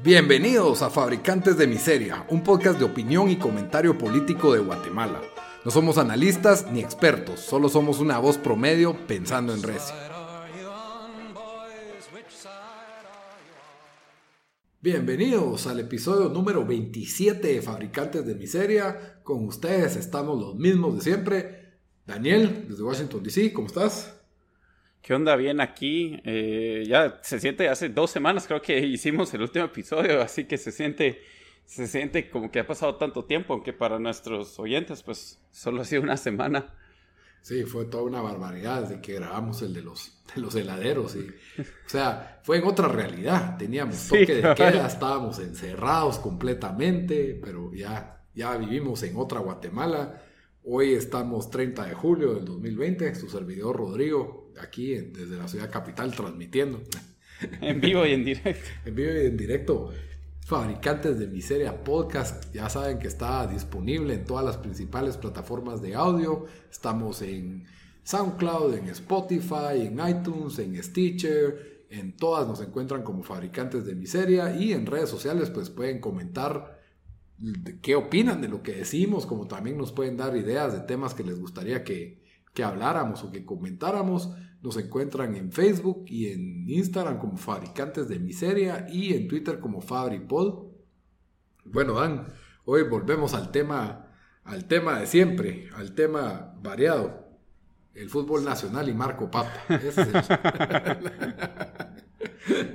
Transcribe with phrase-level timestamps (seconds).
[0.00, 5.20] Bienvenidos a Fabricantes de Miseria, un podcast de opinión y comentario político de Guatemala.
[5.64, 9.96] No somos analistas ni expertos, solo somos una voz promedio pensando en recio.
[14.80, 19.20] Bienvenidos al episodio número 27 de Fabricantes de Miseria.
[19.24, 21.80] Con ustedes estamos los mismos de siempre.
[22.06, 24.17] Daniel, desde Washington DC, ¿cómo estás?
[25.08, 25.36] ¿Qué onda?
[25.36, 26.20] Bien aquí.
[26.22, 30.58] Eh, ya se siente, hace dos semanas creo que hicimos el último episodio, así que
[30.58, 31.22] se siente,
[31.64, 35.86] se siente como que ha pasado tanto tiempo, aunque para nuestros oyentes pues solo ha
[35.86, 36.74] sido una semana.
[37.40, 41.16] Sí, fue toda una barbaridad desde que grabamos el de los, de los heladeros.
[41.16, 41.20] Y,
[41.60, 43.56] o sea, fue en otra realidad.
[43.56, 50.22] Teníamos toque de queda, estábamos encerrados completamente, pero ya, ya vivimos en otra Guatemala.
[50.64, 56.14] Hoy estamos 30 de julio del 2020, su servidor Rodrigo, aquí desde la ciudad capital,
[56.14, 56.82] transmitiendo.
[57.60, 58.70] En vivo y en directo.
[58.84, 59.90] en vivo y en directo.
[60.48, 65.94] Fabricantes de Miseria Podcast, ya saben que está disponible en todas las principales plataformas de
[65.94, 66.46] audio.
[66.70, 67.66] Estamos en
[68.02, 71.84] SoundCloud, en Spotify, en iTunes, en Stitcher.
[71.90, 76.80] En todas nos encuentran como Fabricantes de Miseria y en redes sociales pues pueden comentar
[77.82, 81.24] qué opinan de lo que decimos, como también nos pueden dar ideas de temas que
[81.24, 84.30] les gustaría que, que habláramos o que comentáramos.
[84.60, 89.80] Nos encuentran en Facebook y en Instagram como Fabricantes de Miseria y en Twitter como
[89.80, 90.64] FabriPod.
[91.64, 92.26] Bueno, Dan,
[92.64, 94.10] hoy volvemos al tema,
[94.42, 97.28] al tema de siempre, al tema variado.
[97.94, 99.52] El fútbol nacional y Marco Papa.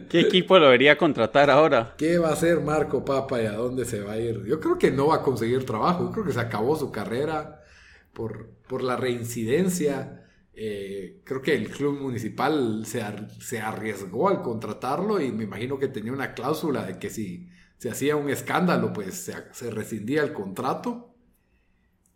[0.10, 1.96] ¿Qué equipo lo debería contratar ahora?
[1.98, 4.44] ¿Qué va a hacer Marco Papa y a dónde se va a ir?
[4.46, 6.06] Yo creo que no va a conseguir trabajo.
[6.06, 7.62] Yo creo que se acabó su carrera
[8.14, 10.23] por, por la reincidencia
[10.56, 13.04] eh, creo que el club municipal se,
[13.40, 17.90] se, arriesgó al contratarlo y me imagino que tenía una cláusula de que si se
[17.90, 21.16] hacía un escándalo, pues se, se rescindía el contrato.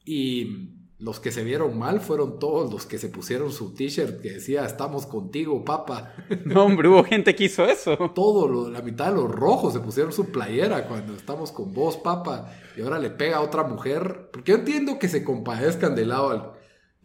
[0.05, 4.33] Y los que se vieron mal fueron todos los que se pusieron su t-shirt que
[4.33, 6.13] decía estamos contigo, papa.
[6.45, 7.97] No, hombre, hubo gente que hizo eso.
[8.15, 12.51] Todo, la mitad de los rojos se pusieron su playera cuando estamos con vos, papa.
[12.75, 14.29] Y ahora le pega a otra mujer.
[14.31, 16.56] Porque yo entiendo que se compadezcan del lado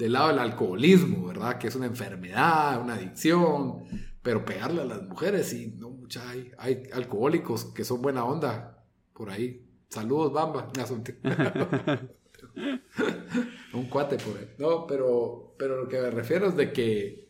[0.02, 1.58] del lado del alcoholismo, ¿verdad?
[1.58, 3.84] Que es una enfermedad, una adicción,
[4.20, 8.84] pero pegarle a las mujeres, y no, mucha, hay, hay alcohólicos que son buena onda
[9.14, 9.64] por ahí.
[9.90, 10.72] Saludos, Bamba.
[13.74, 14.48] Un cuate por ahí.
[14.58, 17.28] No, pero, pero lo que me refiero es de que,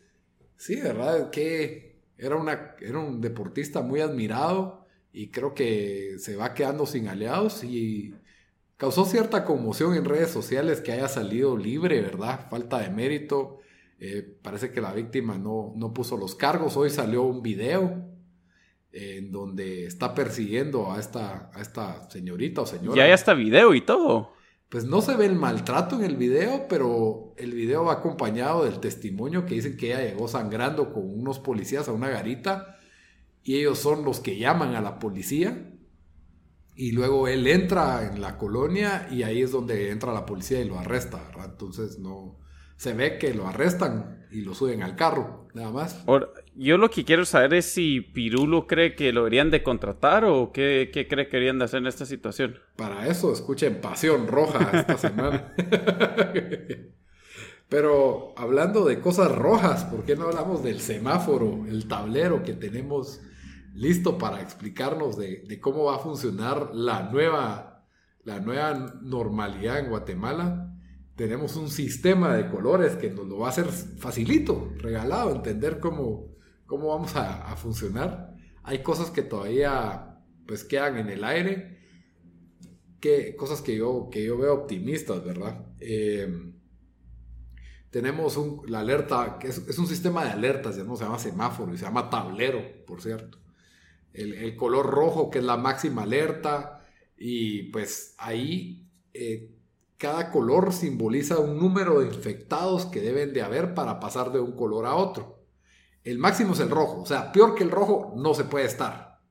[0.57, 1.29] sí, ¿verdad?
[1.29, 7.07] Que era, una, era un deportista muy admirado y creo que se va quedando sin
[7.07, 8.15] aliados y
[8.83, 12.49] Causó cierta conmoción en redes sociales que haya salido libre, ¿verdad?
[12.49, 13.59] Falta de mérito.
[13.97, 16.75] Eh, parece que la víctima no, no, puso los cargos.
[16.75, 18.09] Hoy salió un video
[18.91, 22.97] en donde está persiguiendo a esta, a esta señorita o señora.
[22.97, 24.33] Ya hay hasta video y todo.
[24.67, 28.81] Pues no se ve el maltrato en el video, pero el video va acompañado del
[28.81, 32.79] testimonio que dicen que ella llegó sangrando con unos policías a una garita
[33.45, 35.72] y ellos son los que llaman a la policía
[36.75, 40.65] y luego él entra en la colonia y ahí es donde entra la policía y
[40.65, 41.49] lo arresta, ¿verdad?
[41.51, 42.39] Entonces no
[42.77, 46.03] se ve que lo arrestan y lo suben al carro, nada más.
[46.55, 50.51] yo lo que quiero saber es si Pirulo cree que lo deberían de contratar o
[50.51, 52.57] qué, qué cree que deberían de hacer en esta situación.
[52.75, 55.53] Para eso escuchen Pasión Roja esta semana.
[57.69, 63.21] Pero hablando de cosas rojas, ¿por qué no hablamos del semáforo, el tablero que tenemos
[63.73, 67.85] listo para explicarnos de, cómo va a funcionar la nueva,
[68.23, 70.75] la nueva normalidad en Guatemala.
[71.15, 76.35] Tenemos un sistema de colores que nos lo va a hacer facilito, regalado, entender cómo,
[76.65, 78.35] cómo vamos a, funcionar.
[78.63, 81.79] Hay cosas que todavía pues quedan en el aire,
[82.99, 85.65] que, cosas que yo, que yo veo optimistas, ¿verdad?
[85.79, 86.51] Eh,
[87.89, 91.73] tenemos un, la alerta, que es, un sistema de alertas, ya no se llama semáforo
[91.73, 93.42] y se llama tablero, por cierto
[94.13, 96.85] el, color rojo, que es la máxima alerta,
[97.17, 99.51] y pues ahí eh,
[99.97, 104.53] cada color simboliza un número de infectados que deben de haber para pasar de un
[104.53, 105.43] color a otro.
[106.03, 109.21] El máximo es el rojo, o sea, peor que el rojo no se puede estar.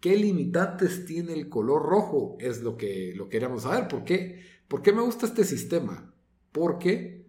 [0.00, 2.36] ¿Qué limitantes tiene el color rojo?
[2.38, 3.88] Es lo que lo queríamos saber.
[3.88, 4.42] ¿Por qué?
[4.68, 6.12] ¿Por qué me gusta este sistema?
[6.52, 7.24] Porque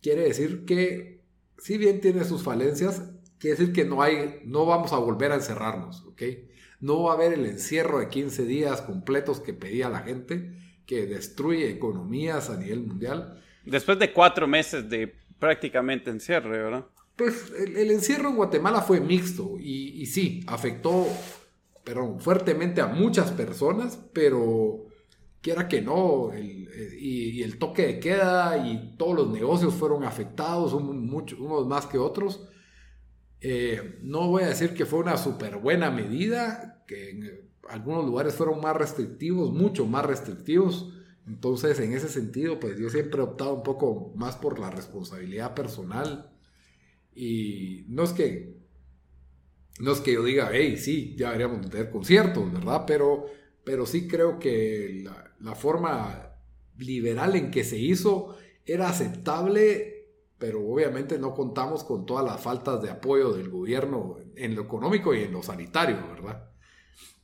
[0.00, 1.24] quiere decir que,
[1.58, 3.09] si bien tiene sus falencias,
[3.40, 6.22] Quiere decir que no hay, no vamos a volver a encerrarnos, ¿ok?
[6.78, 10.52] No va a haber el encierro de 15 días completos que pedía la gente,
[10.86, 13.42] que destruye economías a nivel mundial.
[13.64, 16.86] Después de cuatro meses de prácticamente encierro, ¿verdad?
[17.16, 21.06] Pues el, encierro en Guatemala fue mixto y, y, sí, afectó
[21.84, 24.86] perdón, fuertemente a muchas personas, pero
[25.40, 30.72] quiera que no, eh, y, el toque de queda y todos los negocios fueron afectados,
[30.72, 32.46] unos más que otros.
[33.40, 38.34] Eh, no voy a decir que fue una súper buena medida, que en algunos lugares
[38.34, 40.92] fueron más restrictivos, mucho más restrictivos.
[41.26, 45.54] Entonces, en ese sentido, pues yo siempre he optado un poco más por la responsabilidad
[45.54, 46.30] personal.
[47.14, 48.56] Y no es que,
[49.78, 52.84] no es que yo diga, hey, sí, ya deberíamos tener conciertos, ¿verdad?
[52.86, 53.26] Pero,
[53.64, 55.04] pero sí creo que
[55.40, 56.36] la forma
[56.76, 59.99] liberal en que se hizo era aceptable
[60.40, 65.14] pero obviamente no contamos con todas las faltas de apoyo del gobierno en lo económico
[65.14, 66.50] y en lo sanitario, ¿verdad?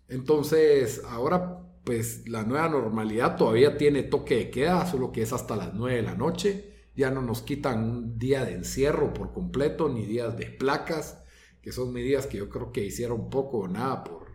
[0.07, 5.55] Entonces, ahora pues la nueva normalidad todavía tiene toque de queda, solo que es hasta
[5.55, 6.75] las 9 de la noche.
[6.97, 11.23] Ya no nos quitan un día de encierro por completo, ni días de placas,
[11.63, 14.33] que son medidas que yo creo que hicieron poco o nada por,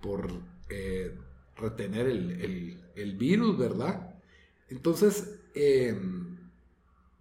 [0.00, 0.30] por
[0.70, 1.18] eh,
[1.56, 4.14] retener el, virus, ¿verdad?
[4.68, 6.31] Entonces, em,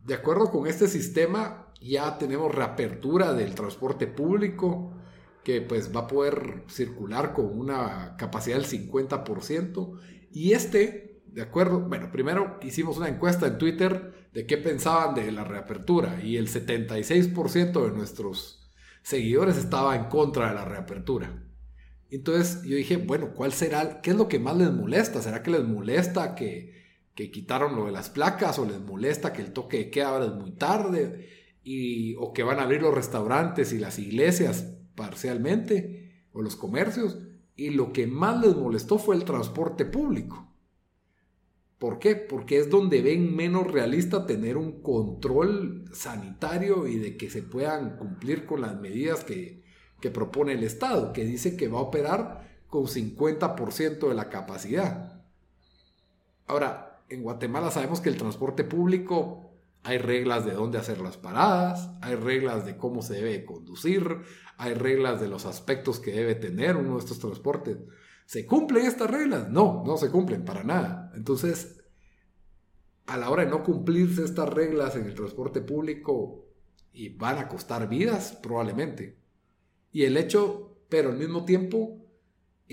[0.04, 4.94] de acuerdo con este sistema, ya tenemos reapertura del transporte público,
[5.44, 10.00] que pues va a poder circular con una capacidad del 50%.
[10.32, 15.32] Y este, de acuerdo, bueno, primero hicimos una encuesta en Twitter de qué pensaban de
[15.32, 18.72] la reapertura y el 76% de nuestros
[19.04, 21.44] seguidores estaba en contra de la reapertura.
[22.10, 24.02] Entonces yo dije, bueno, ¿cuál será?
[24.02, 25.22] ¿Qué es lo que más les molesta?
[25.22, 26.81] ¿Será que les molesta que,
[27.30, 30.34] quitaron lo de las placas o les molesta que el toque de queda ahora es
[30.34, 31.30] muy tarde?
[31.64, 37.20] Y, o que van a abrir los restaurantes y las iglesias parcialmente, o los comercios,
[37.56, 40.48] y lo que más les molestó fue el transporte público.
[41.78, 42.16] ¿Por qué?
[42.16, 47.98] Porque es donde ven menos realista tener un control sanitario y de que se puedan
[47.98, 49.64] cumplir con las medidas que,
[50.00, 55.24] que propone el Estado, que dice que va a operar con 50% de la capacidad.
[56.48, 59.52] Ahora, en Guatemala sabemos que el transporte público
[59.84, 64.06] hay reglas de dónde hacer las paradas, hay reglas de cómo se debe conducir,
[64.58, 67.78] hay reglas de los aspectos que debe tener uno de estos transportes.
[68.26, 69.50] ¿Se cumplen estas reglas?
[69.50, 71.12] No, no se cumplen para nada.
[71.16, 71.84] Entonces,
[73.08, 76.42] a la hora de no cumplirse estas reglas en el transporte público,
[76.94, 79.18] y van a costar vidas, probablemente.
[79.92, 82.01] Y el hecho, pero al mismo tiempo,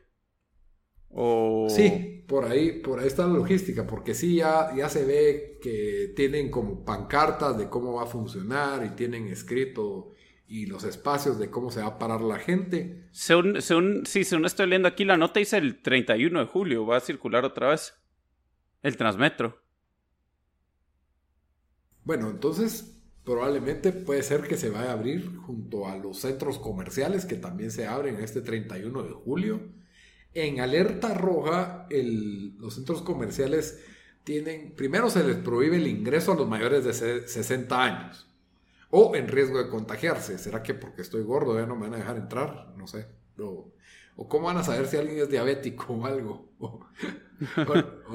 [1.68, 6.12] Sí, por ahí, por ahí está la logística, porque sí, ya, ya se ve que
[6.14, 10.12] tienen como pancartas de cómo va a funcionar y tienen escrito
[10.46, 13.08] y los espacios de cómo se va a parar la gente.
[13.12, 16.98] Según, según, sí, según estoy leyendo aquí, la nota dice el 31 de julio, va
[16.98, 17.94] a circular otra vez
[18.82, 19.62] el Transmetro.
[22.06, 27.26] Bueno, entonces probablemente puede ser que se vaya a abrir junto a los centros comerciales
[27.26, 29.60] que también se abren este 31 de julio
[30.36, 33.82] en alerta roja, los centros comerciales
[34.22, 36.92] tienen, primero se les prohíbe el ingreso a los mayores de
[37.26, 38.28] 60 años
[38.90, 40.36] o en riesgo de contagiarse.
[40.36, 42.74] ¿Será que porque estoy gordo ya no me van a dejar entrar?
[42.76, 43.06] No sé.
[43.38, 43.72] O,
[44.28, 46.50] cómo van a saber si alguien es diabético o algo.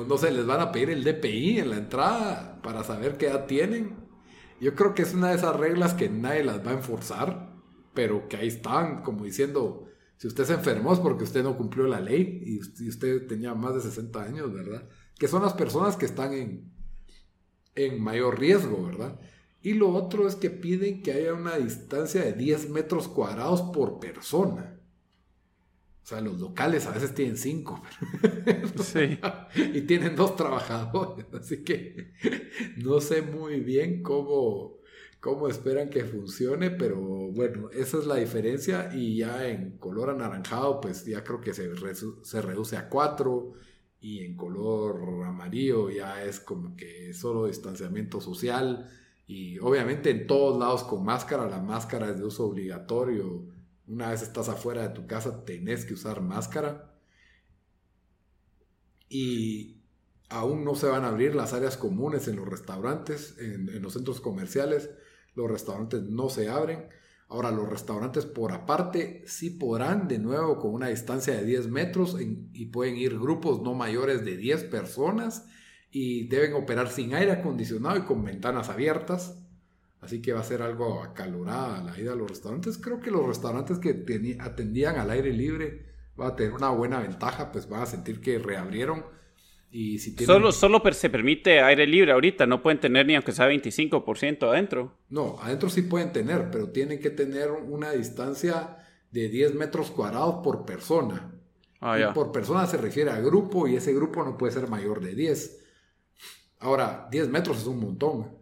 [0.07, 3.45] no sé, les van a pedir el DPI en la entrada para saber qué edad
[3.45, 3.95] tienen.
[4.59, 7.53] Yo creo que es una de esas reglas que nadie las va a enforzar,
[7.93, 9.87] pero que ahí están como diciendo,
[10.17, 13.75] si usted se enfermó es porque usted no cumplió la ley y usted tenía más
[13.75, 14.87] de 60 años, ¿verdad?
[15.17, 16.71] Que son las personas que están en,
[17.75, 19.19] en mayor riesgo, ¿verdad?
[19.63, 23.99] Y lo otro es que piden que haya una distancia de 10 metros cuadrados por
[23.99, 24.80] persona.
[26.03, 27.81] O sea, los locales a veces tienen 5.
[28.83, 29.19] Sí.
[29.73, 31.25] y tienen dos trabajadores.
[31.33, 32.13] Así que
[32.77, 34.77] no sé muy bien cómo,
[35.19, 40.81] cómo esperan que funcione, pero bueno, esa es la diferencia y ya en color anaranjado
[40.81, 41.69] pues ya creo que se,
[42.23, 43.53] se reduce a 4
[44.01, 48.89] y en color amarillo ya es como que solo distanciamiento social
[49.27, 53.45] y obviamente en todos lados con máscara, la máscara es de uso obligatorio.
[53.87, 56.93] Una vez estás afuera de tu casa tenés que usar máscara.
[59.09, 59.81] Y
[60.29, 64.21] aún no se van a abrir las áreas comunes en los restaurantes, en, los centros
[64.21, 64.89] comerciales.
[65.35, 66.87] Los restaurantes no se abren.
[67.27, 72.17] Ahora, los restaurantes por aparte sí podrán de nuevo con una distancia de 10 metros
[72.19, 75.47] y pueden ir grupos no mayores de 10 personas
[75.91, 79.37] y deben operar sin aire acondicionado y con ventanas abiertas.
[80.01, 82.77] Así que va a ser algo acalorada la ida a los restaurantes.
[82.79, 84.03] Creo que los restaurantes que
[84.39, 88.39] atendían al aire libre van a tener una buena ventaja, pues van a sentir que
[88.39, 89.05] reabrieron.
[89.69, 93.47] Y si solo, solo se permite aire libre ahorita, no pueden tener ni aunque sea
[93.47, 94.97] 25% adentro.
[95.07, 98.77] No, adentro sí pueden tener, pero tienen que tener una distancia
[99.11, 101.31] de 10 metros cuadrados por persona.
[101.79, 104.99] Ah, y por persona se refiere a grupo y ese grupo no puede ser mayor
[104.99, 105.65] de 10.
[106.59, 108.37] Ahora, 10 metros es un montón.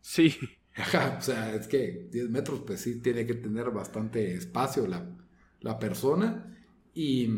[0.00, 0.38] Sí.
[0.78, 5.78] Ajá, o sea, es que 10 metros, pues sí, tiene que tener bastante espacio la,
[5.78, 6.54] persona.
[6.92, 7.28] Y,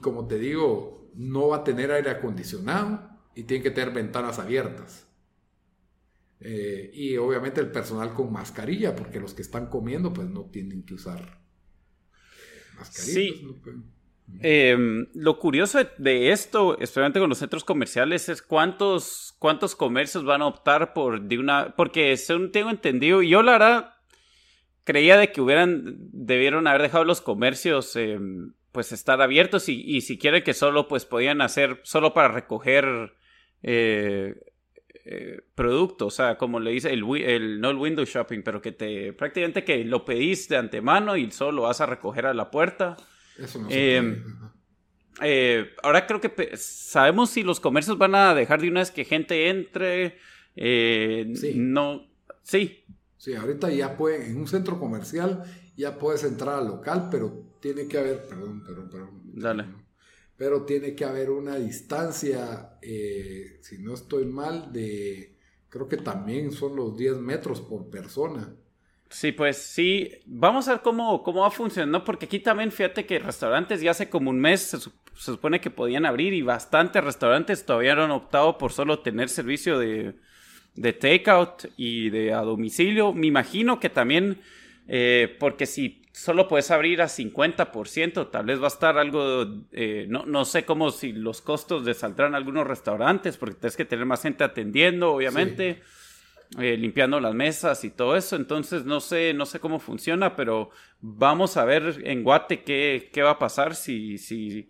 [0.00, 5.06] como te digo, no va a tener aire acondicionado y tiene que tener ventanas abiertas.
[6.40, 10.84] Eh, y obviamente el personal con mascarilla, porque los que están comiendo, pues no tienen
[10.84, 11.42] que usar
[12.76, 13.14] mascarilla.
[13.14, 13.46] Sí.
[14.42, 20.42] Em, lo curioso de esto, especialmente con los centros comerciales, es cuántos, cuántos comercios van
[20.42, 21.74] a optar por de una.
[21.76, 23.94] Porque según tengo entendido, yo la verdad
[24.84, 30.18] creía de que hubieran, debieron haber dejado los comercios em, pues estar abiertos y, si
[30.18, 33.14] quieren que solo pues podían hacer solo para recoger
[33.62, 34.34] eh,
[35.04, 38.72] eh, productos, o sea, como le dice el, el, no el window shopping, pero que
[38.72, 42.50] te prácticamente que lo pedís de antemano y solo lo vas a recoger a la
[42.50, 42.96] puerta.
[43.68, 44.24] Em,
[45.22, 49.04] eh, ahora creo que sabemos si los comercios van a dejar de una vez que
[49.04, 50.18] gente entre.
[50.56, 51.54] Eh, sí.
[51.56, 52.06] No.
[52.42, 52.84] Sí.
[53.16, 55.44] Sí, ahorita ya puede, en un centro comercial
[55.76, 59.22] ya puedes entrar al local, pero tiene que haber, perdón, perdón, perdón.
[59.34, 59.64] Dale.
[60.36, 65.36] Pero tiene que haber una distancia, eh, si no estoy mal, de,
[65.68, 68.54] creo que también son los 10 metros por persona.
[69.10, 70.12] Sí, pues sí.
[70.24, 74.08] Vamos a ver cómo, cómo va funcionando, porque aquí también fíjate que restaurantes ya hace
[74.08, 74.78] como un mes se,
[75.14, 80.14] supone que podían abrir y bastantes restaurantes todavía han optado por solo tener servicio de,
[80.76, 83.12] de takeout y de a domicilio.
[83.12, 84.38] Me imagino que también,
[84.86, 90.06] eh, porque si solo puedes abrir a 50%, tal vez va a estar algo, eh,
[90.08, 94.06] no, no sé cómo si los costos de saldrán algunos restaurantes, porque tienes que tener
[94.06, 95.82] más gente atendiendo, obviamente.
[96.58, 98.34] Eh, limpiando las mesas y todo eso.
[98.34, 103.22] Entonces no sé, no sé cómo funciona, pero vamos a ver en Guate qué, qué
[103.22, 104.68] va a pasar si, si,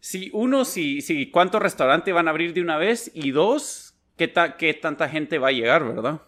[0.00, 4.30] si uno, si, si cuántos restaurantes van a abrir de una vez y dos, qué,
[4.58, 6.20] qué tanta gente va a llegar, ¿verdad?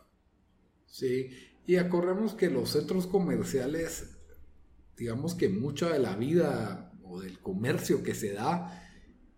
[0.87, 1.29] Sí,
[1.67, 4.17] y acordemos que los centros comerciales,
[4.97, 8.80] digamos que mucha de la vida o del comercio que se da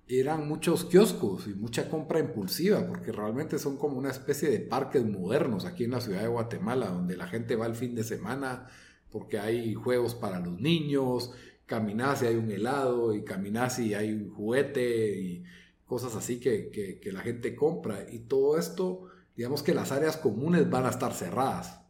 [0.09, 5.05] eran muchos kioscos y mucha compra impulsiva, porque realmente son como una especie de parques
[5.05, 8.67] modernos aquí en la ciudad de Guatemala, donde la gente va el fin de semana
[9.11, 11.33] porque hay juegos para los niños,
[11.67, 15.45] caminas y hay un helado, y caminas y hay un juguete y
[15.87, 18.07] cosas así que, que la gente compra.
[18.11, 21.83] Y todo esto, digamos que las áreas comunes van a estar cerradas.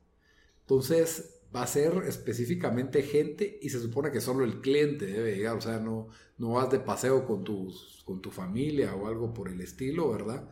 [0.63, 5.57] Entonces, va a ser específicamente gente y se supone que solo el cliente debe llegar,
[5.57, 9.49] o sea, no, no vas de paseo con, tus, con tu familia o algo por
[9.49, 10.49] el estilo, ¿verdad?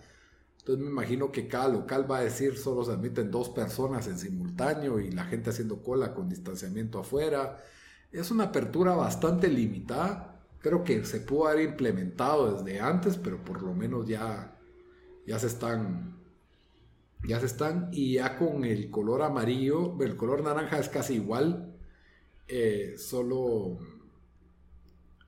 [0.58, 4.18] Entonces me imagino que cada local va a decir solo se admiten dos personas en
[4.18, 7.56] simultáneo y la gente haciendo cola con distanciamiento afuera.
[8.12, 10.38] Es una apertura bastante limitada.
[10.60, 14.58] Creo que se pudo haber implementado desde antes, pero por lo menos ya,
[15.26, 16.19] ya se están
[17.24, 21.76] ya se están y ya con el color amarillo, el color naranja es casi igual,
[22.48, 23.78] eh, solo,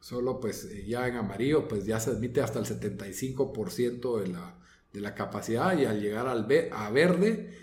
[0.00, 4.58] solo pues eh, ya en amarillo pues ya se admite hasta el 75% de la,
[4.92, 7.56] de la capacidad y al llegar al a verde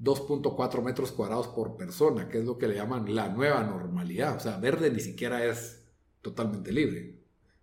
[0.00, 4.40] 2.4 metros cuadrados por persona, que es lo que le llaman la nueva normalidad, o
[4.40, 5.84] sea, verde ni siquiera es
[6.20, 7.16] totalmente libre,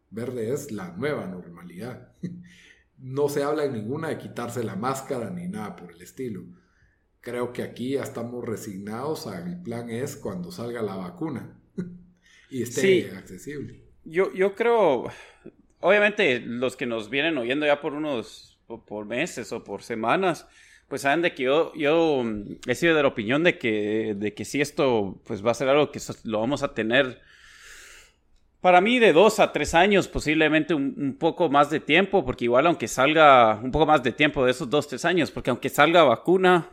[0.10, 2.13] verde es la nueva normalidad.
[3.01, 6.43] no se habla en ninguna de quitarse la máscara ni nada por el estilo.
[7.20, 11.60] Creo que aquí ya estamos resignados a el plan es cuando salga la vacuna
[12.50, 13.84] y esté accesible.
[14.03, 15.05] Yo, yo creo,
[15.79, 20.48] obviamente los que nos vienen oyendo ya por unos por meses o por semanas,
[20.88, 24.34] pues saben de que yo, yo mm, he sido de la opinión de que, de
[24.34, 27.22] que si esto pues va a ser algo que lo vamos a tener
[28.62, 32.68] para mí de dos a tres años, posiblemente un, poco más de tiempo, porque igual
[32.68, 36.03] aunque salga un poco más de tiempo de esos dos, tres años, porque aunque salga
[36.03, 36.70] vacuna,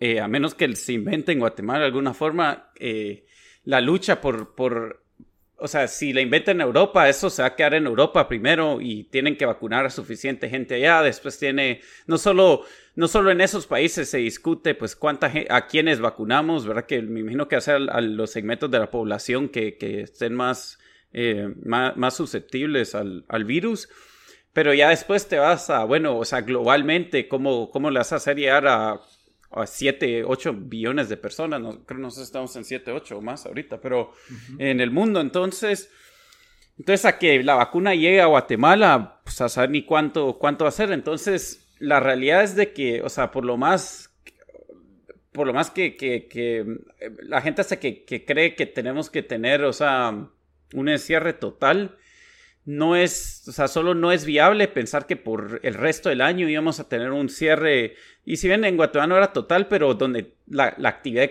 [0.00, 3.26] eh, a menos que se invente en Guatemala de alguna forma, eh,
[3.64, 5.04] la lucha por, por,
[5.58, 8.80] o sea, si la inventa en Europa, eso se va a quedar en Europa primero
[8.80, 12.64] y tienen que vacunar a suficiente gente allá, después tiene, no solo,
[12.94, 16.86] no solo en esos países se discute pues cuánta a quiénes vacunamos, ¿verdad?
[16.86, 20.78] Que me imagino que hacer a, los segmentos de la población que, que estén más
[21.18, 23.88] eh, más, susceptibles al, virus.
[24.52, 28.16] Pero ya después te vas a, bueno, o sea, globalmente, ¿cómo, cómo le vas a
[28.16, 29.00] hacer llegar a,
[29.50, 31.62] a 7, 8 billones de personas?
[31.62, 34.12] No, creo no sé si estamos en 7, 8 o más ahorita, pero
[34.58, 35.22] en el mundo.
[35.22, 35.90] Entonces,
[36.78, 40.68] entonces a que la vacuna llegue a Guatemala, pues a saber ni cuánto, cuánto va
[40.68, 40.92] a ser.
[40.92, 44.10] Entonces, la realidad es de que, o sea, por lo más
[45.32, 46.64] por lo más que, que, que
[47.22, 50.30] la gente hace que, que cree que tenemos que tener, o sea,
[50.74, 51.96] un encierre total,
[52.66, 56.48] no es, o sea, solo no es viable pensar que por el resto del año
[56.48, 57.94] íbamos a tener un cierre,
[58.24, 61.30] y si bien en Guatemala no era total, pero donde la, actividad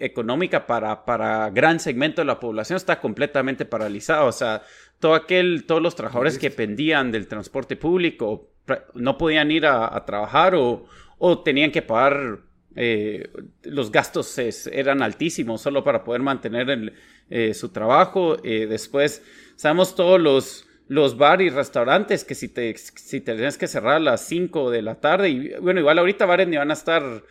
[0.00, 4.62] económica para, para gran segmento de la población está completamente paralizada, o sea,
[4.98, 8.50] todo aquel, todos los trabajadores que pendían del transporte público
[8.94, 10.86] no podían ir a, trabajar o,
[11.18, 12.40] o, tenían que pagar,
[12.76, 13.28] eh,
[13.62, 16.92] los gastos eran altísimos solo para poder mantener el,
[17.30, 18.36] eh, su trabajo.
[18.44, 19.22] Eh, después,
[19.56, 24.00] sabemos todos los, los bares y restaurantes que si te, si tienes que cerrar a
[24.00, 27.22] las 5 de la tarde, y bueno, igual ahorita bares ni van a estar,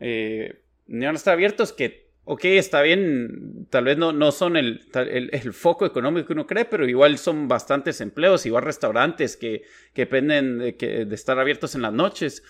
[0.00, 4.56] eh, ni van a estar abiertos, que, ok, está bien, tal vez no, no son
[4.56, 9.62] el, el, foco económico que uno cree, pero igual son bastantes empleos, igual restaurantes que,
[9.94, 12.42] que dependen de, que, de estar abiertos en las noches.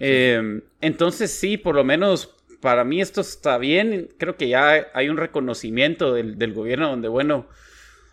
[0.00, 4.08] Entonces sí, por lo menos para mí esto está bien.
[4.18, 7.46] Creo que ya hay un reconocimiento del, gobierno donde, bueno,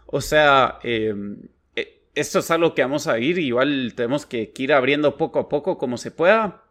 [0.06, 1.38] o sea, em,
[1.76, 3.38] e, esto es algo que vamos a ir.
[3.40, 6.64] Igual tenemos que, ir abriendo poco a poco como se pueda.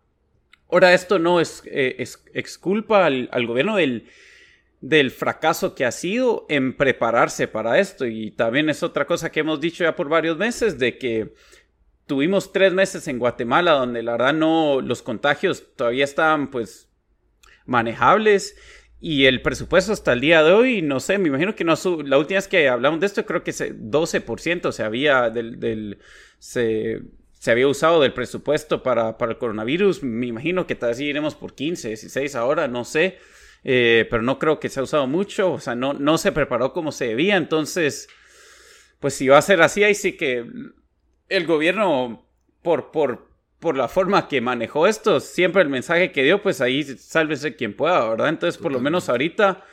[0.71, 2.05] Ahora, esto no es, eh,
[2.89, 4.09] al, gobierno del,
[4.81, 8.07] del fracaso que ha sido en prepararse para esto.
[8.07, 11.35] Y también es otra cosa que hemos dicho ya por varios meses, de que
[12.07, 16.89] tuvimos tres meses en Guatemala donde la verdad no, los contagios todavía estaban pues
[17.67, 18.57] manejables.
[19.01, 22.17] Y el presupuesto hasta el día de hoy, no sé, me imagino que no la
[22.17, 25.99] última vez que hablamos de esto, creo que 12% se había del,
[26.39, 27.03] se,
[27.47, 30.03] había usado del presupuesto para, para, el coronavirus.
[30.03, 33.19] Me imagino que tal vez iremos por 15, 16 ahora, no sé.
[33.63, 35.53] Eh, pero no creo que se ha usado mucho.
[35.53, 37.37] O sea, no, no se preparó como se debía.
[37.37, 38.09] Entonces,
[39.01, 40.47] pues si va a ser así, ahí sí que
[41.29, 42.27] el gobierno,
[42.63, 46.83] por, por, por la forma que manejó esto, siempre el mensaje que dio, pues ahí
[46.83, 48.29] sálvese quien pueda, ¿verdad?
[48.29, 49.65] Entonces, por lo menos ahorita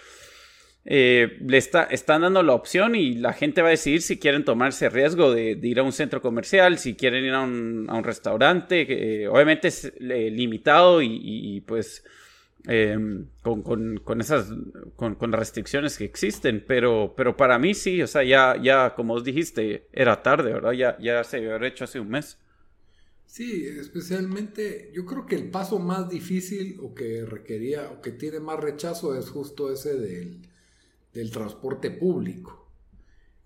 [0.83, 4.43] eh, le está, están dando la opción y la gente va a decidir si quieren
[4.43, 8.03] tomarse riesgo de, ir a un centro comercial, si quieren ir a un, a un
[8.03, 12.03] restaurante, eh, obviamente es eh, limitado y, pues
[12.67, 14.50] em, con, con, con, esas
[14.95, 19.13] con, con, restricciones que existen, pero, pero para mí sí, o sea, ya, ya como
[19.15, 20.71] os dijiste, era tarde, ¿verdad?
[20.74, 22.38] Ya, ya se había hecho hace un mes.
[23.32, 28.41] Sí, especialmente yo creo que el paso más difícil o que requería o que tiene
[28.41, 29.95] más rechazo es justo ese
[31.13, 32.61] del, transporte público.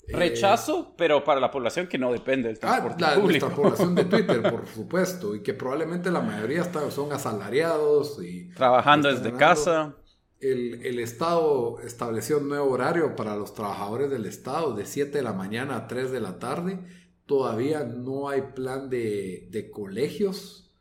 [0.07, 3.49] Rechazo, pero para la población que no depende del ah, transporte ah, la, público.
[3.49, 8.49] La población de Twitter, por supuesto, y que probablemente la mayoría son asalariados y...
[8.49, 9.95] Trabajando desde casa.
[10.39, 15.23] El, el, Estado estableció un nuevo horario para los trabajadores del Estado de 7 de
[15.23, 16.79] la mañana a 3 de la tarde
[17.25, 20.71] Todavía no hay plan de, colegios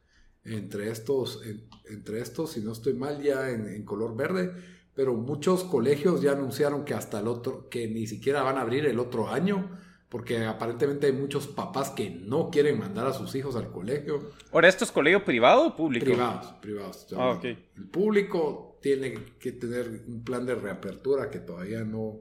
[0.44, 1.40] entre estos,
[1.88, 4.52] entre estos, si no estoy mal, ya en, color verde,
[4.94, 8.86] pero muchos colegios ya anunciaron que hasta el otro, que ni siquiera van a abrir
[8.86, 9.78] el otro año,
[10.08, 14.30] porque aparentemente hay muchos papás que no quieren mandar a sus hijos al colegio.
[14.52, 16.04] ¿Ahora esto es colegio privado o público?
[16.04, 17.06] Privados, privados.
[17.16, 22.20] Ah, El público tiene que tener un plan de reapertura que todavía no,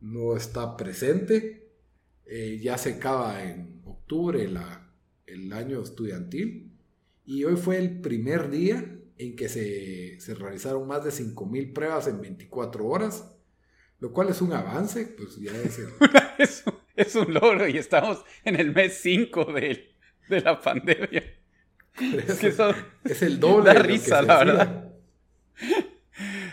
[0.00, 1.70] no está presente.
[2.26, 4.46] Eh, ya se acaba en octubre
[5.26, 6.72] el año estudiantil
[7.24, 12.20] y hoy fue el primer día en que se, realizaron más de 5.000 pruebas en
[12.20, 13.36] 24 horas,
[14.00, 15.52] lo cual es un avance, pues ya
[16.38, 16.64] es,
[16.96, 19.94] es, un logro y estamos en el mes 5 de,
[20.28, 21.22] la pandemia.
[22.26, 23.72] Es, el doble.
[23.72, 24.90] Da risa, la verdad.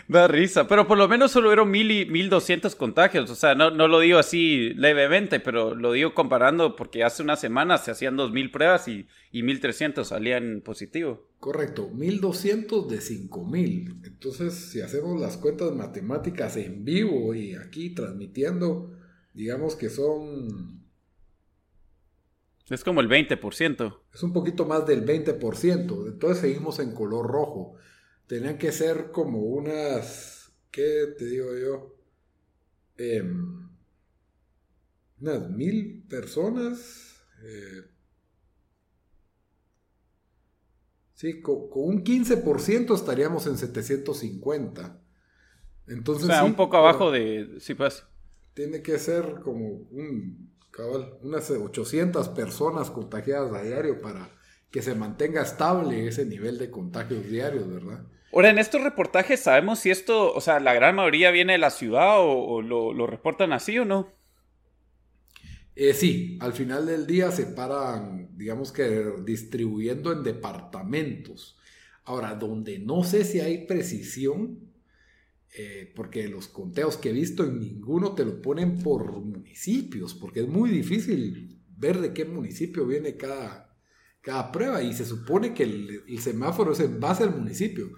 [0.08, 3.30] Da risa, pero por lo menos solo hubieron mil y mil doscientos contagios.
[3.30, 7.36] O sea, no, no lo digo así levemente, pero lo digo comparando porque hace una
[7.36, 11.31] semana se hacían dos mil pruebas y, y mil trescientos salían positivo.
[11.42, 14.02] Correcto, 1200 de 5000.
[14.04, 18.96] Entonces, si hacemos las cuentas matemáticas en vivo y aquí transmitiendo,
[19.34, 20.86] digamos que son...
[22.70, 23.98] Es como el 20%.
[24.14, 26.06] Es un poquito más del 20%.
[26.06, 27.74] Entonces seguimos en color rojo.
[28.28, 30.52] Tenían que ser como unas...
[30.70, 31.96] ¿Qué te digo yo?
[32.96, 33.68] Em,
[35.20, 37.26] unas mil personas.
[37.42, 37.82] Eh,
[41.22, 44.98] Sí, con, un 15% estaríamos en 750.
[45.86, 47.60] Entonces, o sea, un poco abajo de...
[47.60, 48.04] Sí, pues.
[48.54, 54.30] Tiene que ser como un, cabal, unas 800 personas contagiadas a diario para
[54.72, 58.04] que se mantenga estable ese nivel de contagios diarios, ¿verdad?
[58.32, 61.70] Ahora, en estos reportajes sabemos si esto, o sea, la gran mayoría viene de la
[61.70, 64.08] ciudad o, lo, lo reportan así o no.
[65.74, 71.58] Eh, sí, al final del día se paran, digamos que distribuyendo en departamentos.
[72.04, 74.72] Ahora, donde no sé si hay precisión,
[75.54, 80.40] eh, porque los conteos que he visto en ninguno te lo ponen por municipios, porque
[80.40, 83.76] es muy difícil ver de qué municipio viene cada,
[84.22, 87.90] cada prueba y se supone que el, semáforo es en base al municipio.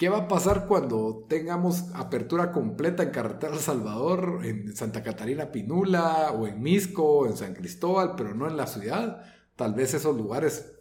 [0.00, 5.52] ¿Qué va a pasar cuando tengamos apertura completa en Carretera El Salvador, en Santa Catarina
[5.52, 9.22] Pinula, o en Misco, en San Cristóbal, pero no en la ciudad?
[9.56, 10.72] Tal vez esos lugares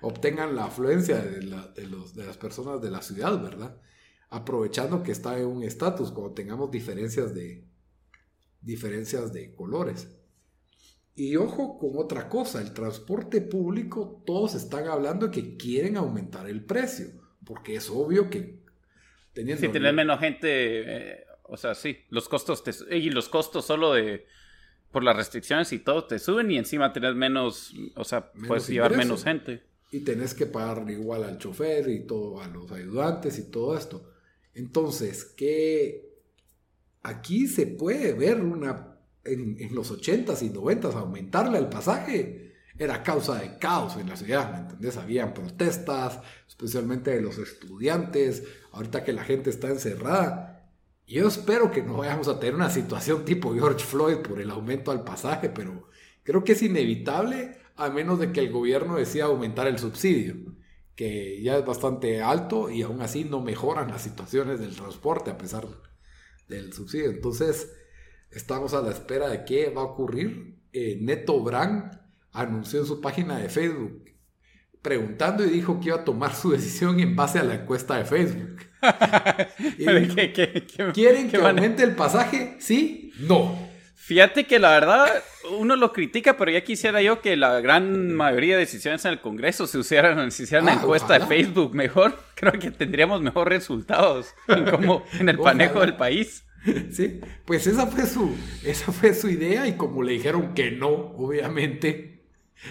[0.00, 3.80] obtengan la afluencia de, las personas de la ciudad, ¿verdad?
[4.28, 7.64] Aprovechando que está en un estatus, cuando tengamos diferencias de,
[8.60, 10.08] diferencias de colores.
[11.14, 16.64] Y ojo con otra cosa, el transporte público, todos están hablando que quieren aumentar el
[16.64, 18.58] precio porque es obvio que
[19.32, 19.62] teniendo...
[19.62, 23.94] Si tienes menos gente, eh, o sea, sí, los costos te, y los costos solo
[23.94, 24.26] de
[24.90, 28.96] por las restricciones y todo te suben y encima tenés menos, o sea, puedes llevar
[28.96, 29.62] menos gente.
[29.90, 34.12] Y tenés que pagar igual al chofer y todo, a los ayudantes y todo esto.
[34.54, 36.06] Entonces, que
[37.02, 42.47] aquí se puede ver una, en, en los 80s y 90s, aumentarle al pasaje
[42.78, 44.96] era causa de caos en la ciudad, ¿me entendés?
[44.96, 50.70] Habían protestas, especialmente de los estudiantes, ahorita que la gente está encerrada.
[51.06, 54.92] Yo espero que no vayamos a tener una situación tipo George Floyd por el aumento
[54.92, 55.88] al pasaje, pero
[56.22, 60.36] creo que es inevitable a menos de que el gobierno decida aumentar el subsidio,
[60.94, 65.38] que ya es bastante alto y aún así no mejoran las situaciones del transporte a
[65.38, 65.66] pesar
[66.48, 67.10] del subsidio.
[67.10, 67.72] Entonces,
[68.30, 70.58] estamos a la espera de qué va a ocurrir.
[70.72, 74.08] Eh, Neto Brand anunció en su página de Facebook
[74.82, 78.04] preguntando y dijo que iba a tomar su decisión en base a la encuesta de
[78.04, 78.58] Facebook.
[80.94, 82.56] ¿Quieren que aumente el pasaje?
[82.60, 83.12] ¿Sí?
[83.18, 83.58] No.
[83.96, 85.22] Fíjate que la verdad
[85.58, 89.20] uno lo critica, pero ya quisiera yo que la gran mayoría de decisiones en el
[89.20, 92.18] Congreso se hicieran, se hicieran ah, encuesta de Facebook mejor.
[92.34, 96.44] Creo que tendríamos mejores resultados en, como, en el panejo del país.
[96.90, 100.88] Sí, pues esa fue su, esa fue su idea y como le dijeron que no,
[100.88, 102.17] obviamente,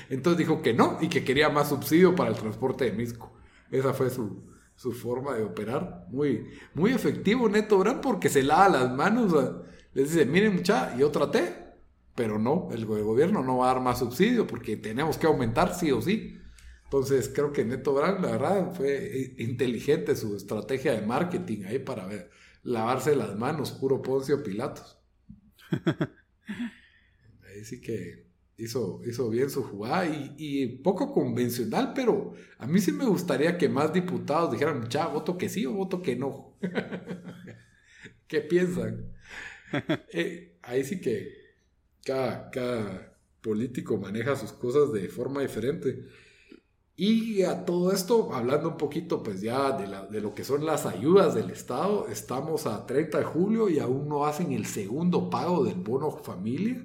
[0.10, 3.34] entonces dijo que no y que quería más subsidio para el transporte de Misco.
[3.71, 4.43] Esa fue su,
[4.93, 6.06] forma de operar.
[6.10, 9.34] Muy, muy efectivo Neto Brand porque se lava las manos.
[9.93, 11.54] Les dice, miren mucha, yo traté,
[12.15, 15.91] pero no, el, gobierno no va a dar más subsidio porque tenemos que aumentar sí
[15.91, 16.38] o sí.
[16.86, 22.06] Entonces creo que Neto Brand, la verdad, fue inteligente su estrategia de marketing ahí para
[22.06, 22.30] ver,
[22.63, 24.97] lavarse las manos, puro Poncio Pilatos.
[27.50, 28.27] Ahí sí que
[28.58, 30.06] hizo, hizo bien su jugada
[30.38, 35.38] y, poco convencional, pero a mí sí me gustaría que más diputados dijeran, ya, voto
[35.38, 36.58] que sí o voto que no.
[38.28, 39.13] ¿Qué piensan?
[40.13, 41.30] Eh, ahí sí que
[42.06, 46.06] cada, cada político maneja sus cosas de forma diferente.
[46.96, 50.65] Y a todo esto, hablando un poquito pues ya de, la, de, lo que son
[50.65, 55.30] las ayudas del Estado, estamos a 30 de julio y aún no hacen el segundo
[55.30, 56.82] pago del bono familia.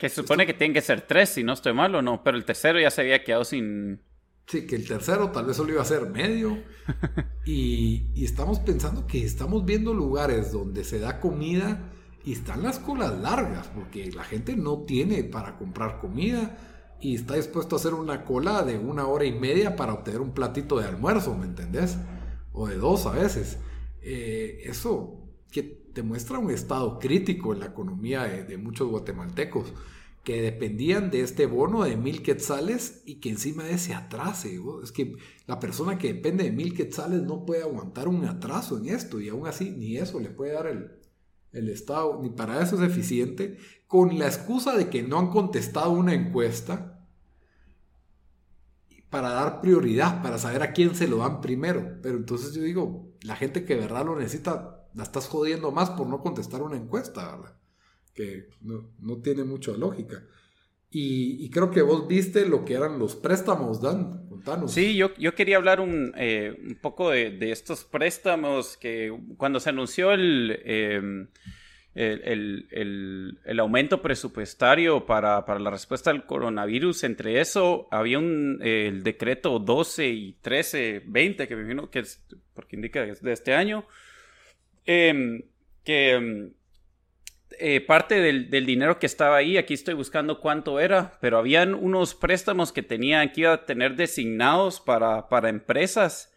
[0.00, 2.38] Que se supone que tienen que ser tres, si no estoy mal o no, pero
[2.38, 4.00] el tercero ya se había quedado sin...
[4.46, 6.56] Sí, que el tercero tal vez solo iba a ser medio.
[7.44, 11.92] y, estamos pensando que estamos viendo lugares donde se da comida
[12.24, 16.56] y están las colas largas, porque la gente no tiene para comprar comida
[16.98, 20.32] y está dispuesto a hacer una cola de una hora y media para obtener un
[20.32, 21.98] platito de almuerzo, ¿me entendés?
[22.52, 23.58] O de dos a veces.
[24.00, 29.72] Eh, eso que te muestra un estado crítico en la economía de, muchos guatemaltecos
[30.24, 34.60] que dependían de este bono de mil quetzales y que encima de ese atrase.
[34.82, 38.88] Es que la persona que depende de mil quetzales no puede aguantar un atraso en
[38.88, 40.90] esto y aún así ni eso le puede dar el,
[41.52, 45.90] el Estado, ni para eso es eficiente, con la excusa de que no han contestado
[45.90, 46.96] una encuesta.
[49.08, 51.98] para dar prioridad, para saber a quién se lo dan primero.
[52.00, 56.06] Pero entonces yo digo, la gente que verdad lo necesita, la estás jodiendo más por
[56.06, 57.56] no contestar una encuesta, ¿verdad?
[58.14, 60.22] Que no, no tiene mucha lógica.
[60.92, 64.26] Y, creo que vos viste lo que eran los préstamos, Dan.
[64.28, 64.72] Contanos.
[64.72, 69.60] Sí, yo, yo quería hablar un, eh, un poco de, de, estos préstamos que cuando
[69.60, 71.28] se anunció el, em,
[71.94, 78.58] el, el, el, aumento presupuestario para, para, la respuesta al coronavirus, entre eso había un,
[78.60, 82.20] el decreto 12 y 13, 20, que me imagino que es,
[82.52, 83.84] porque indica que es de este año,
[84.90, 85.42] em,
[85.84, 86.52] que em,
[87.58, 92.14] eh, parte del, dinero que estaba ahí, aquí estoy buscando cuánto era, pero habían unos
[92.14, 96.32] préstamos que tenían que iba a tener designados para, para empresas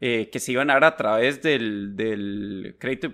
[0.00, 3.12] eh, que se iban a dar a través del, crédito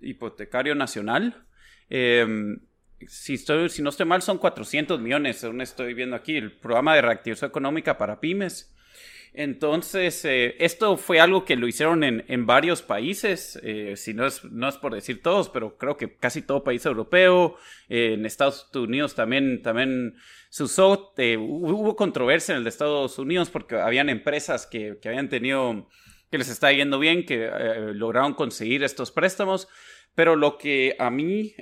[0.00, 1.44] hipotecario nacional.
[1.90, 2.60] Em,
[3.06, 6.94] si, estoy, si no estoy mal, son 400 millones, según estoy viendo aquí, el programa
[6.94, 8.74] de reactivación económica para pymes.
[9.32, 14.26] Entonces, eh, esto fue algo que lo hicieron en, en varios países, eh, si no
[14.26, 17.56] es, no es por decir todos, pero creo que casi todo país europeo,
[17.88, 20.16] eh, en Estados Unidos también, también
[20.48, 25.28] se usó, hubo controversia en el de Estados Unidos porque habían empresas que, que habían
[25.28, 25.88] tenido,
[26.30, 27.48] que les está yendo bien, que
[27.94, 29.68] lograron conseguir estos préstamos.
[30.16, 31.54] Pero lo que a mí,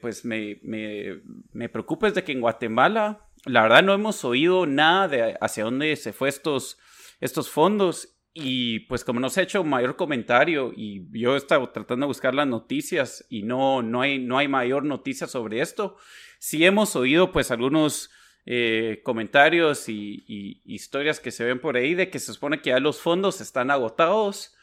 [0.00, 4.64] pues, me, me, me preocupa es de que en Guatemala, la verdad no hemos oído
[4.66, 6.78] nada de hacia dónde se fue estos
[7.20, 11.68] estos fondos y pues como no se ha hecho mayor comentario y yo he estado
[11.70, 15.96] tratando de buscar las noticias y no, no, hay, no hay mayor noticia sobre esto,
[16.38, 18.10] sí hemos oído pues algunos
[18.46, 22.80] eh, comentarios y, historias que se ven por ahí de que se supone que ya
[22.80, 24.56] los fondos están agotados.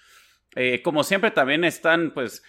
[0.55, 2.43] Eh, como siempre también están pues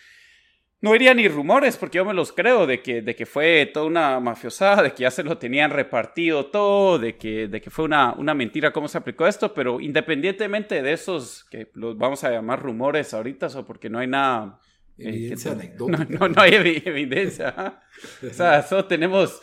[0.80, 3.86] no iría ni rumores, porque yo me los creo, de que, de que fue toda
[3.86, 7.84] una mafiosada, de que ya se lo tenían repartido todo, de que, de que fue
[7.84, 12.30] una, una mentira cómo se aplicó esto, pero independientemente de esos, que los vamos a
[12.30, 14.60] llamar rumores ahorita, o porque no hay nada...
[14.98, 15.54] Eh, evidencia
[16.08, 17.80] no, no, hay evidencia.
[18.22, 19.40] o sea, solo tenemos...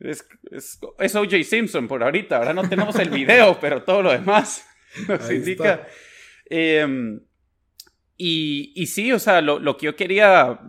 [0.00, 4.66] Es, es, OJ Simpson por ahorita, ahora no tenemos el video, pero todo lo demás
[5.06, 5.86] nos indica...
[6.50, 7.18] Eh,
[8.18, 10.60] y, sí, o sea, lo, que yo quería,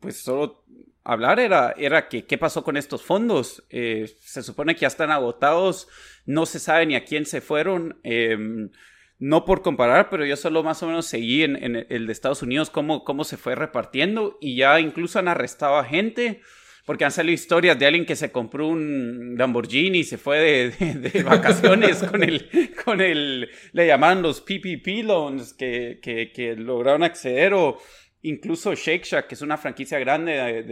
[0.00, 0.64] pues solo
[1.04, 3.64] hablar era, era que qué pasó con estos fondos.
[3.70, 5.88] Eh, se supone que ya están agotados,
[6.24, 8.00] no se sabe ni a quién se fueron.
[8.02, 8.70] Em,
[9.18, 12.42] no por comparar, pero yo solo más o menos seguí en, en el de Estados
[12.42, 16.42] Unidos cómo, cómo se fue repartiendo y ya incluso han arrestado a gente
[16.86, 21.22] porque han salido historias de alguien que se compró un Lamborghini y se fue de,
[21.24, 22.48] vacaciones con el,
[22.84, 27.78] con el, le llaman los PPP loans que, que, lograron acceder o
[28.22, 30.62] incluso Shake Shack, que es una franquicia grande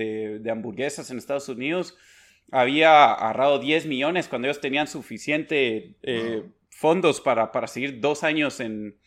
[0.41, 1.97] de, hamburguesas en Estados Unidos,
[2.53, 8.61] había agarrado 10 millones cuando ellos tenían suficiente eh, fondos para, para seguir dos años
[8.61, 8.99] en,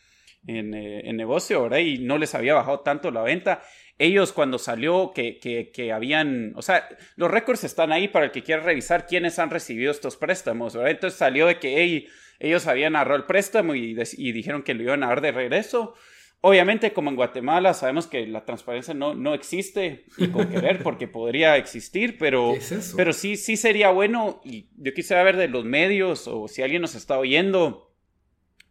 [0.46, 1.78] en, eh, en negocio, ¿verdad?
[1.78, 3.62] Y no les había bajado tanto la venta
[3.98, 8.44] ellos cuando salió que, que, habían, o sea, los récords están ahí para el que
[8.44, 10.92] quiera revisar quiénes han recibido estos préstamos, ¿verdad?
[10.92, 12.08] Entonces salió de que
[12.38, 15.94] ellos habían agarrado el préstamo y, dijeron que lo iban a dar de regreso.
[16.40, 21.08] Obviamente, como en Guatemala, sabemos que la transparencia no, no existe y con querer porque
[21.08, 22.54] podría existir, pero,
[22.96, 26.82] pero sí, sí sería bueno y yo quisiera ver de los medios o si alguien
[26.82, 27.92] nos está oyendo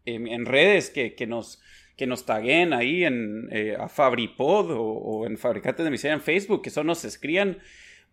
[0.06, 1.62] en, redes que, que nos
[1.98, 6.62] que nos taguen ahí en eh, a Fabripod o, en Fabricantes de Miseria en Facebook,
[6.62, 7.58] que son nos escriban,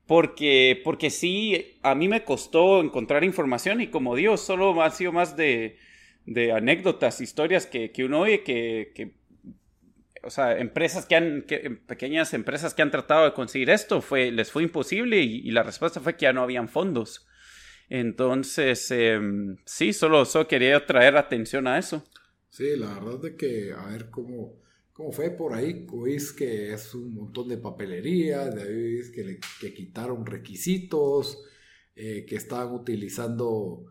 [0.07, 5.13] porque, porque sí, a mí me costó encontrar información y como digo, solo ha sido
[5.13, 5.77] más de,
[6.25, 9.13] de anécdotas, historias que, que uno oye que, que,
[10.23, 11.45] o sea, empresas que han,
[11.87, 16.01] pequeñas empresas que han tratado de conseguir esto, fue, les fue imposible y, la respuesta
[16.01, 17.27] fue que ya no habían fondos.
[17.91, 22.07] Entonces, em, sí, solo, solo quería traer atención a eso.
[22.55, 24.61] Sí, la verdad de que, a ver cómo,
[24.93, 29.41] cómo fue por ahí, oís que es un montón de papelería, de ahí que, le,
[29.61, 31.45] que quitaron requisitos,
[31.97, 33.87] eh, que estaban utilizando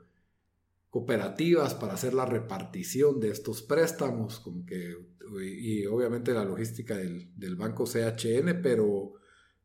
[0.89, 4.95] cooperativas para hacer la repartición de estos préstamos, como que,
[5.41, 9.15] y, obviamente la logística del, del, banco CHN, pero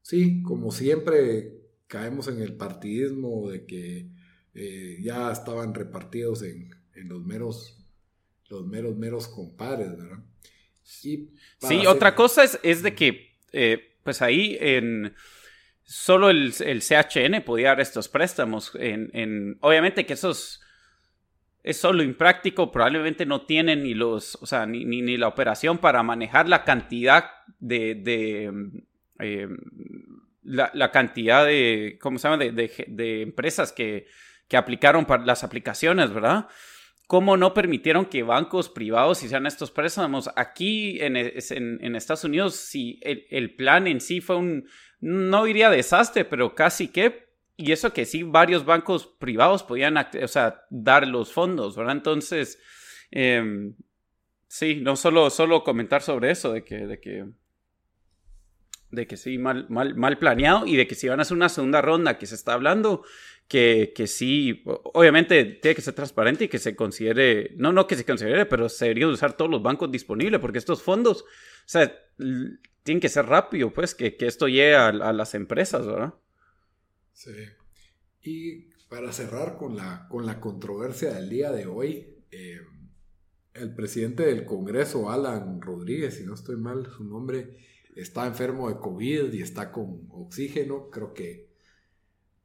[0.03, 4.11] sí, como siempre caemos en el partidismo de que
[4.55, 7.78] eh, ya estaban repartidos en, en los meros
[8.49, 10.19] los meros, meros compadres, ¿verdad?
[10.83, 15.15] sí, otra cosa es, es de que, eh, pues ahí en
[15.85, 18.73] solo el, el, CHN podía dar estos préstamos.
[18.75, 20.61] En, en, obviamente que esos
[21.63, 26.03] es solo impráctico, probablemente no tienen ni los, o sea, ni, ni, la operación para
[26.03, 28.53] manejar la cantidad de, de
[29.19, 29.49] eh,
[30.43, 34.07] la, la, cantidad de, ¿cómo se llama?, de, de, de empresas que,
[34.47, 36.49] que aplicaron para las aplicaciones, ¿verdad?
[37.09, 40.29] Cómo no permitieron que bancos privados hicieran estos préstamos.
[40.37, 44.69] Aquí en, en, Estados Unidos, si el, plan en sí fue un,
[45.01, 50.29] no diría desastre, pero casi que, y eso que sí, varios bancos privados podían, o
[50.29, 51.97] sea, dar los fondos, ¿verdad?
[51.97, 52.61] Entonces,
[53.11, 53.75] em,
[54.47, 57.25] sí, no solo, solo comentar sobre eso, de que, de que
[58.91, 61.49] de que sí, mal, mal, mal planeado y de que si van a hacer una
[61.49, 63.03] segunda ronda que se está hablando,
[63.49, 67.97] que, que sí, obviamente tiene que ser transparente y que se considere, no, no que
[67.97, 71.27] se considere, pero se deberían usar todos los bancos disponibles porque estos fondos, o
[71.65, 71.91] sea,
[72.83, 76.15] tienen que ser rápido, pues, que, que esto llegue a, las empresas, ¿verdad?
[77.15, 77.33] Sí.
[78.23, 82.61] Y para cerrar con la, con la controversia del día de hoy, eh,
[83.55, 87.57] el presidente del Congreso, Alan Rodríguez, si no estoy mal su nombre,
[87.97, 90.91] está enfermo de COVID y está con oxígeno.
[90.91, 91.48] Creo que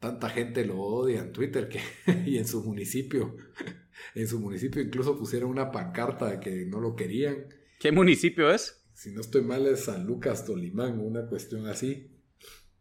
[0.03, 1.79] tanta gente lo odia en Twitter que,
[2.25, 3.35] y en su municipio.
[4.15, 7.47] En su municipio incluso pusieron una pancarta de que no lo querían.
[7.79, 8.83] ¿Qué municipio es?
[8.93, 12.11] Si no estoy mal es San Lucas Tolimán, una cuestión así.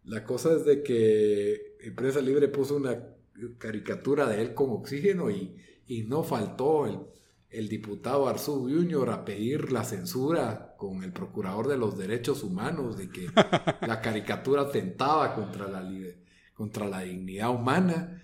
[0.04, 3.14] La cosa es de que Empresa Libre puso una
[3.58, 5.56] caricatura de él con oxígeno y,
[5.87, 6.98] y no faltó el
[7.52, 12.96] el diputado Arzú Junior a pedir la censura con el procurador de los derechos humanos
[12.96, 13.26] de que
[13.87, 15.82] la caricatura tentaba contra la,
[16.54, 18.22] contra la dignidad humana.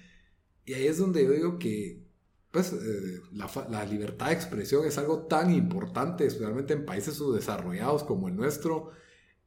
[0.65, 2.09] Y ahí es donde yo digo que
[2.51, 8.29] pues, eh, la, libertad de expresión es algo tan importante, especialmente en países subdesarrollados como
[8.29, 8.91] el nuestro.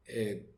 [0.06, 0.50] Eh,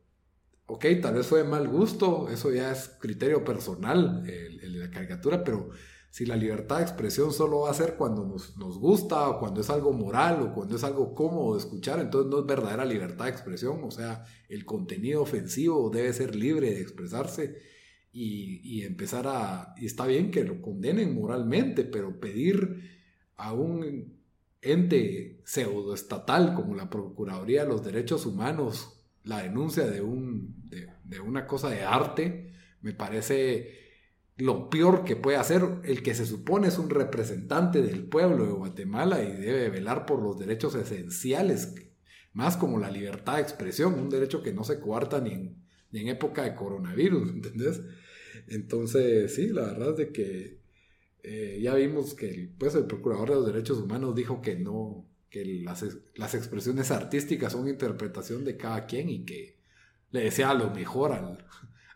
[0.67, 5.43] ok, tal vez fue de mal gusto, eso ya es criterio personal, el, la caricatura,
[5.43, 5.71] pero
[6.11, 9.69] si la libertad de expresión solo va a ser cuando nos, gusta o cuando es
[9.69, 13.33] algo moral o cuando es algo cómodo de escuchar, entonces no es verdadera libertad de
[13.33, 13.83] expresión.
[13.83, 17.59] O sea, el contenido ofensivo debe ser libre de expresarse
[18.15, 19.75] y, empezar a...
[19.77, 22.91] Y está bien que lo condenen moralmente, pero pedir
[23.37, 24.15] a un
[24.63, 30.55] ente pseudoestatal como la Procuraduría de los Derechos Humanos la denuncia de, un,
[31.05, 33.85] de una cosa de arte, me parece
[34.37, 38.53] lo peor que puede hacer el que se supone es un representante del pueblo de
[38.53, 41.75] Guatemala y debe velar por los derechos esenciales,
[42.33, 45.64] más como la libertad de expresión, un derecho que no se coarta ni en,
[45.95, 47.83] en época de coronavirus, ¿entendés?
[48.49, 50.59] Entonces, sí, la verdad es de que
[51.23, 55.07] eh, ya vimos que el, pues, el Procurador de los Derechos Humanos dijo que no,
[55.31, 59.59] que las, las expresiones artísticas son interpretación de cada quien y que
[60.11, 61.45] le desea lo mejor al,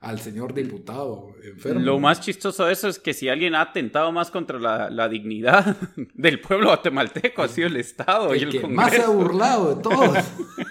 [0.00, 1.80] al señor diputado enfermo.
[1.80, 5.76] Lo más chistoso de eso es que si alguien ha atentado más contra la, dignidad
[6.14, 9.82] del pueblo guatemalteco ha sido el Estado y el que Más se ha burlado de
[9.82, 10.18] todos.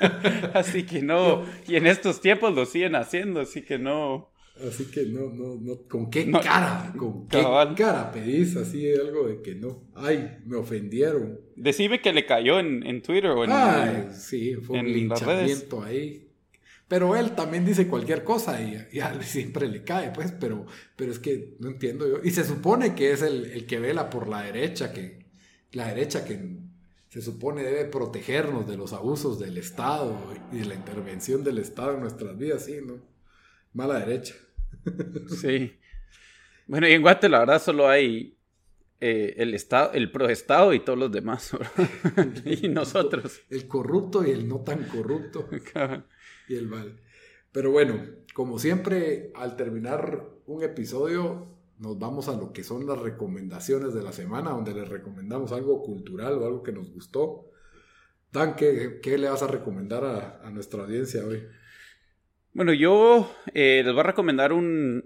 [0.53, 4.29] así que no, y en estos tiempos lo siguen haciendo, así que no.
[4.65, 6.91] Así que no, no, no, ¿con qué cara?
[6.97, 7.43] ¿Con qué
[7.75, 9.83] cara pedís así algo de que no?
[9.93, 11.39] Ay, me ofendieron.
[11.55, 16.26] Decime que le cayó en, Twitter o en, Ay, sí, fue un linchamiento ahí
[16.87, 18.87] pero él también dice cualquier cosa y,
[19.23, 22.19] siempre le cae, pues, pero, pero es que no entiendo yo.
[22.23, 25.25] Y se supone que es el, que vela por la derecha, que
[25.73, 26.57] la derecha que
[27.09, 30.17] se supone debe protegernos de los abusos del Estado
[30.51, 32.95] y de la intervención del Estado en nuestras vidas, sí, ¿no?
[33.73, 34.35] Mala derecha.
[35.41, 35.77] Sí.
[36.67, 38.37] Bueno, y en Guate la verdad solo hay
[38.99, 41.51] eh, el Estado, el pro-Estado y todos los demás,
[42.45, 43.41] y nosotros.
[43.49, 45.49] El corrupto y el no tan corrupto
[46.47, 46.99] y el mal.
[47.51, 47.99] Pero bueno,
[48.33, 51.47] como siempre, al terminar un episodio,
[51.79, 55.81] nos vamos a lo que son las recomendaciones de la semana, donde les recomendamos algo
[55.83, 57.49] cultural o algo que nos gustó.
[58.31, 61.47] Dan, ¿qué, le vas a recomendar a, a nuestra audiencia hoy?
[62.57, 64.51] Bueno, yo eh, les voy a recomendar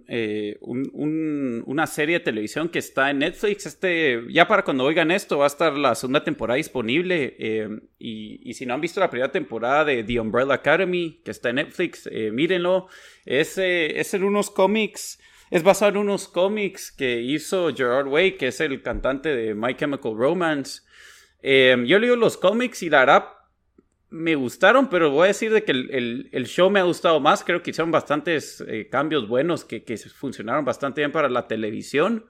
[0.08, 3.66] eh, un, una serie de televisión que está en Netflix.
[3.66, 7.36] Este, ya para cuando oigan esto, va a estar la segunda temporada disponible.
[7.38, 7.68] Eh,
[8.00, 11.58] y, si no han visto la primera temporada de The Umbrella Academy, que está en
[11.58, 12.88] Netflix, mírenlo.
[13.26, 18.48] Es, es en unos cómics, es basado en unos cómics que hizo Gerard Way, que
[18.48, 20.84] es el cantante de My Chemical Romance.
[21.44, 23.41] yo leo los cómics y la verdad
[24.12, 27.44] me gustaron, pero voy a decir de que el, show me ha gustado más.
[27.44, 29.82] Creo que hicieron bastantes eh, cambios buenos que,
[30.14, 32.26] funcionaron bastante bien para la televisión.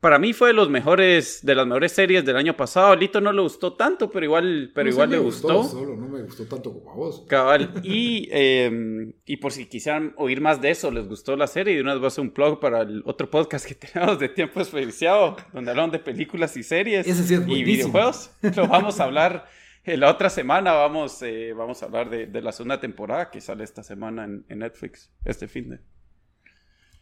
[0.00, 2.92] Para mí fue de los mejores, de las mejores series del año pasado.
[2.92, 5.64] A Lito no le gustó tanto, pero igual, pero igual le gustó.
[5.64, 7.24] Solo no me gustó tanto como a vos.
[7.28, 7.70] Cabal.
[7.82, 11.74] Y, em, y por si quisieran oír más de eso, les gustó la serie.
[11.74, 14.18] Y de una vez voy a hacer un blog para el otro podcast que tenemos
[14.18, 17.06] de tiempo desperdiciado, donde hablan de películas y series
[17.46, 18.30] y videojuegos.
[18.56, 19.46] Lo vamos a hablar
[19.98, 23.82] la otra semana vamos, eh, vamos a hablar de, la segunda temporada que sale esta
[23.82, 25.80] semana en, Netflix, este fin de.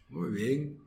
[0.09, 0.77] Muy bien.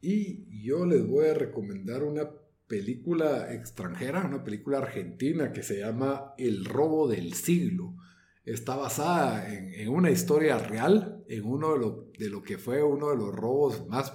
[0.00, 2.30] Y yo les voy a recomendar una
[2.66, 7.94] película extranjera, una película argentina que se llama El robo del siglo.
[8.44, 13.10] Está basada en, una historia real, en uno de lo, de lo que fue uno
[13.10, 14.12] de los robos más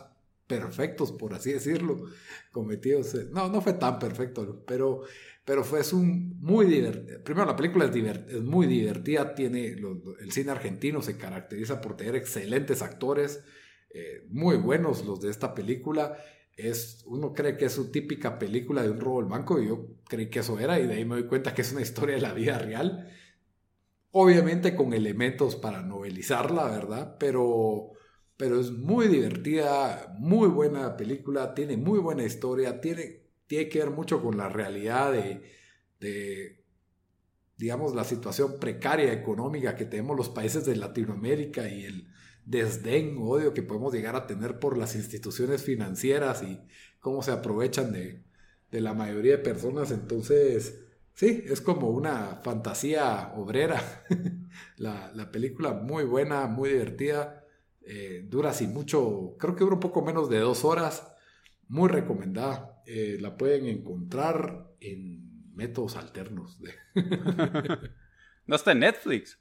[0.47, 2.09] perfectos, por así decirlo,
[2.51, 3.15] cometidos.
[3.31, 5.03] No, no fue tan perfecto, pero,
[5.45, 7.23] pero fue es un muy divertido.
[7.23, 9.75] Primero, la película es, es muy divertida, tiene,
[10.19, 13.43] el cine argentino se caracteriza por tener excelentes actores,
[13.93, 16.17] eh, muy buenos los de esta película.
[16.55, 19.87] Es, uno cree que es su típica película de un robo al banco y yo
[20.07, 22.21] creí que eso era y de ahí me doy cuenta que es una historia de
[22.21, 23.09] la vida real.
[24.11, 27.15] Obviamente con elementos para novelizarla, ¿verdad?
[27.17, 27.93] Pero
[28.41, 33.20] pero es muy divertida, muy buena película, tiene muy buena historia, tiene,
[33.51, 36.63] tiene que ver mucho con la realidad de,
[37.57, 42.07] digamos, la situación precaria económica que tenemos los países de Latinoamérica y el
[42.45, 46.61] desdén, odio que podemos llegar a tener por las instituciones financieras y
[47.01, 48.23] cómo se aprovechan de,
[48.71, 49.91] la mayoría de personas.
[49.91, 54.05] Entonces, sí, es como una fantasía obrera.
[54.77, 57.45] la, la película muy buena, muy divertida
[57.81, 61.11] eh, dura así mucho, creo que dura un poco menos de dos horas.
[61.67, 62.70] Muy recomendada.
[62.85, 66.59] Eh, la pueden encontrar en métodos alternos.
[68.47, 69.39] ¿No está en Netflix?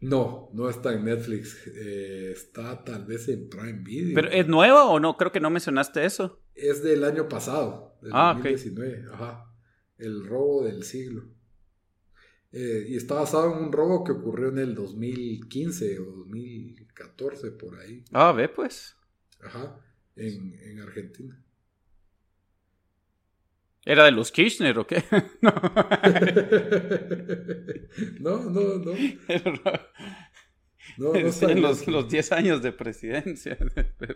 [0.00, 1.66] No, no está en Netflix.
[1.66, 4.14] Eh, está tal vez en Prime Video.
[4.14, 5.16] ¿Pero es nueva o no?
[5.16, 6.40] Creo que no mencionaste eso.
[6.54, 9.06] Es del año pasado, del ah, 2019.
[9.12, 9.52] Ajá.
[9.98, 11.24] El robo del siglo.
[12.52, 17.78] Eh, y está basado en un robo que ocurrió en el 2015 o 2014, por
[17.78, 18.04] ahí.
[18.12, 18.96] Ah, ve pues.
[19.42, 19.80] Ajá,
[20.16, 21.42] en, Argentina.
[23.88, 25.02] ¿Era de los Kirchner o qué?
[28.20, 28.84] no, no, no.
[28.84, 28.92] no.
[30.98, 33.56] Los, los 10 años de presidencia.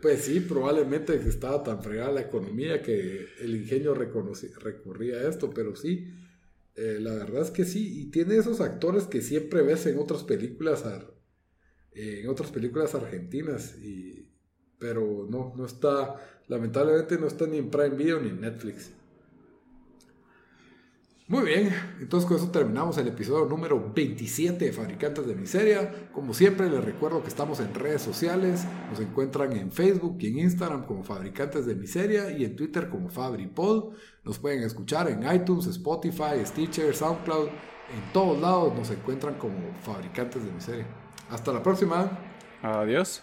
[0.01, 5.77] Pues sí, probablemente estaba tan fregada la economía que el ingenio recurría a esto, pero
[5.77, 6.13] sí,
[6.75, 10.25] eh, la verdad es que sí, y tiene esos actores que siempre ves en otras
[10.25, 10.83] películas,
[11.93, 14.29] en otras películas argentinas, y,
[14.81, 16.17] pero no, no está,
[16.49, 18.91] lamentablemente no está ni en Prime Video ni en Netflix.
[21.29, 26.11] Muy bien, entonces con eso terminamos el episodio número 27 de Fabricantes de Miseria.
[26.13, 30.41] Como siempre les recuerdo que estamos en redes sociales, nos encuentran en Facebook y en
[30.41, 33.95] Instagram como Fabricantes de Miseria y en Twitter como FabriPod.
[34.25, 40.45] Nos pueden escuchar en iTunes, Spotify, Stitcher, SoundCloud, en todos lados nos encuentran como Fabricantes
[40.45, 40.87] de Miseria.
[41.31, 42.19] Hasta la próxima.
[42.63, 43.23] Adiós.